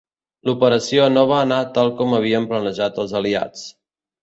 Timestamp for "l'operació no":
0.47-1.25